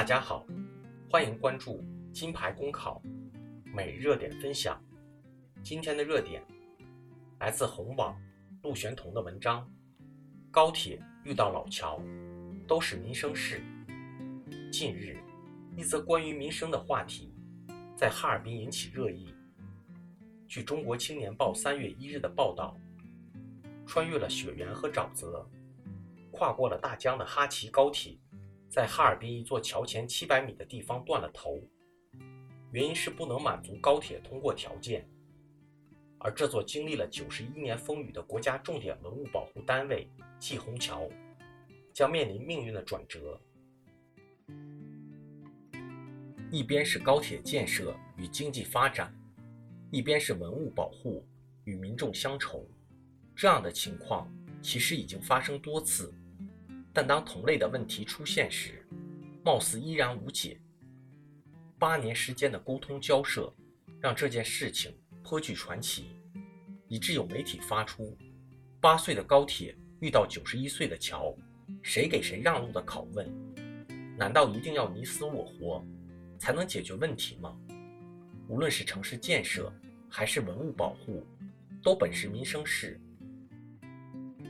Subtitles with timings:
[0.00, 0.46] 大家好，
[1.10, 3.02] 欢迎关注金牌公考
[3.66, 4.82] 每日热点分享。
[5.62, 6.42] 今天的热点
[7.38, 8.18] 来自红网
[8.62, 9.70] 陆玄同的文章：
[10.50, 12.00] 高铁遇到老桥，
[12.66, 13.62] 都是民生事。
[14.72, 15.22] 近日，
[15.76, 17.34] 一则关于民生的话题
[17.94, 19.34] 在哈尔滨引起热议。
[20.48, 22.74] 据中国青年报三月一日的报道，
[23.86, 25.46] 穿越了雪原和沼泽，
[26.30, 28.16] 跨过了大江的哈齐高铁。
[28.70, 31.60] 在哈尔滨一座桥前七百米的地方断了头，
[32.70, 35.04] 原因是不能满足高铁通过条件。
[36.20, 41.10] 而这座经历了九十一年风雨的国家重点文物保护单位季虹桥，
[41.92, 43.40] 将面临命运的转折。
[46.48, 49.12] 一边是高铁建设与经济发展，
[49.90, 51.26] 一边是文物保护
[51.64, 52.64] 与民众乡愁，
[53.34, 56.14] 这样的情况其实已经发生多次。
[56.92, 58.84] 但当同类的问题出现时，
[59.44, 60.60] 貌似依然无解。
[61.78, 63.52] 八年时间的沟通交涉，
[64.00, 66.10] 让这件事情颇具传奇，
[66.88, 68.16] 以致有媒体发出
[68.80, 71.34] “八岁的高铁遇到九十一岁的桥，
[71.80, 73.26] 谁给谁让路”的拷问。
[74.18, 75.82] 难道一定要你死我活
[76.38, 77.56] 才能解决问题吗？
[78.48, 79.72] 无论是城市建设
[80.08, 81.24] 还是文物保护，
[81.82, 83.00] 都本是民生事。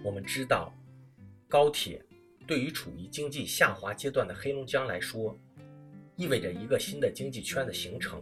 [0.02, 0.74] 我们知道，
[1.46, 2.04] 高铁。
[2.50, 5.38] 对于处于经济下滑阶段的黑龙江来说，
[6.16, 8.20] 意味着一个新的经济圈的形成，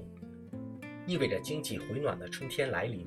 [1.07, 3.07] 意味着经济回暖的春天来临。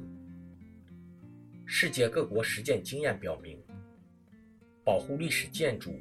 [1.64, 3.64] 世界各国实践经验表明，
[4.84, 5.94] 保护历史建筑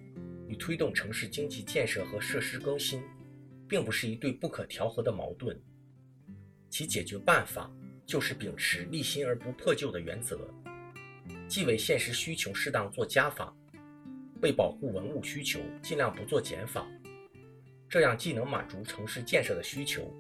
[0.48, 3.02] 与推动城市经济建设和设施更新，
[3.68, 5.54] 并不是一对不可调和的矛盾。
[6.70, 7.70] 其解决办法
[8.06, 10.48] 就是秉持立新而不破旧的原则，
[11.46, 13.54] 既为现实需求适当做加法。
[14.42, 16.86] 为保护文物需求，尽量不做减法，
[17.88, 20.12] 这样既能满足城市建设的需求，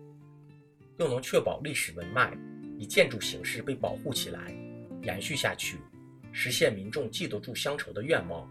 [0.98, 2.36] 又能确保历史文脉
[2.78, 4.54] 以建筑形式被保护起来、
[5.02, 5.78] 延续下去，
[6.32, 8.48] 实现民众记得住乡愁的愿望。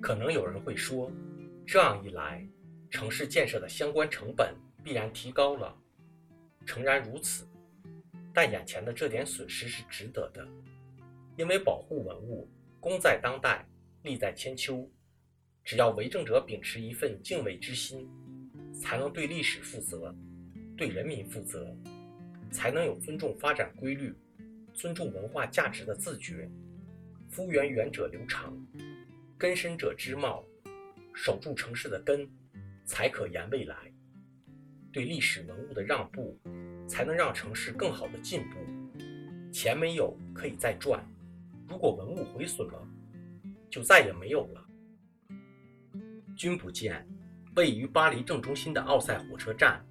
[0.00, 1.10] 可能有人会说，
[1.66, 2.44] 这样一来，
[2.90, 5.76] 城市建设的相关成本必然提高了。
[6.64, 7.46] 诚然如此。
[8.36, 10.46] 但眼前的这点损失是值得的，
[11.38, 12.46] 因为保护文物
[12.78, 13.66] 功在当代，
[14.02, 14.86] 利在千秋。
[15.64, 18.06] 只要为政者秉持一份敬畏之心，
[18.78, 20.14] 才能对历史负责，
[20.76, 21.74] 对人民负责，
[22.50, 24.14] 才能有尊重发展规律、
[24.74, 26.46] 尊重文化价值的自觉。
[27.30, 28.54] 夫源远者流长，
[29.38, 30.44] 根深者织茂，
[31.14, 32.28] 守住城市的根，
[32.84, 33.90] 才可言未来。
[34.92, 36.38] 对历史文物的让步。
[36.88, 38.60] 才能让城市更好的进步。
[39.52, 41.04] 钱没有可以再赚，
[41.68, 42.88] 如果文物毁损了，
[43.68, 44.64] 就再也没有了。
[46.36, 47.04] 君不见，
[47.56, 49.84] 位于巴黎正中心的奥赛火车站，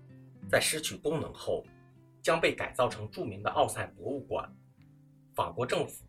[0.50, 1.66] 在失去功能后，
[2.22, 4.50] 将被改造成著名的奥赛博物馆。
[5.34, 6.06] 法国政府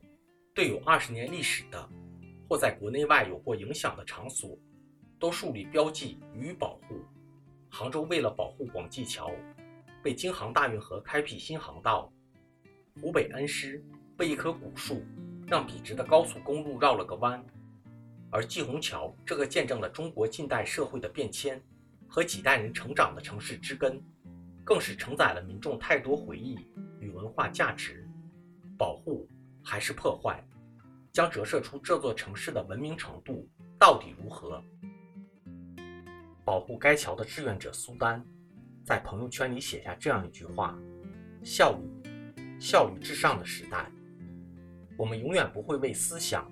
[0.54, 1.88] 对有二十年历史的
[2.48, 4.56] 或在国内外有过影响的场所，
[5.18, 7.02] 都树立标记予以保护。
[7.76, 9.30] 杭州为了保护广济桥。
[10.02, 12.10] 为京杭大运河开辟新航道，
[13.02, 13.84] 湖北恩施
[14.16, 15.04] 为一棵古树
[15.46, 17.44] 让笔直的高速公路绕了个弯，
[18.30, 21.62] 而季虹桥这个见证了中国近代社会的变迁
[22.08, 24.02] 和几代人成长的城市之根，
[24.64, 26.58] 更是承载了民众太多回忆
[26.98, 28.08] 与文化价值。
[28.78, 29.28] 保护
[29.62, 30.42] 还是破坏，
[31.12, 33.46] 将折射出这座城市的文明程度
[33.78, 34.64] 到底如何。
[36.46, 38.24] 保护该桥的志愿者苏丹。
[38.84, 40.78] 在朋友圈里写下这样一句话
[41.42, 42.08] ：“效率，
[42.60, 43.90] 效率至上的时代，
[44.96, 46.48] 我们永远不会为思想、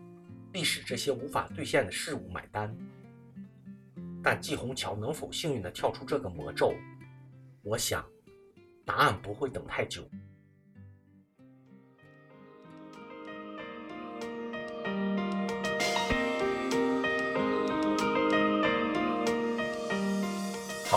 [0.53, 2.77] 历史这些无法兑现的事物买单。
[4.21, 6.75] 但季红桥能否幸运地跳出这个魔咒？
[7.62, 8.05] 我想，
[8.85, 10.05] 答案不会等太久。”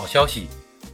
[0.08, 0.48] 消息！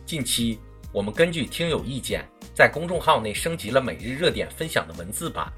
[0.04, 0.58] 近期，
[0.90, 5.52] 我们根据听友意见，在公众号内升级了每日热点分享的文字版。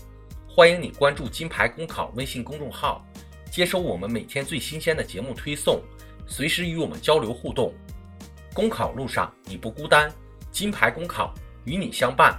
[0.46, 3.02] 欢迎你关注“金牌公考”微信公众号，
[3.50, 5.80] 接收我们每天最新鲜的节目推送，
[6.26, 7.72] 随时与我们交流互动。
[8.52, 10.12] 公考路上你不孤单，
[10.52, 11.32] 金牌公考
[11.64, 12.38] 与你相伴。